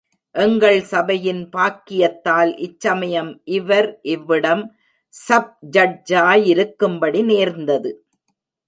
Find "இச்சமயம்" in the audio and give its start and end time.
2.57-3.31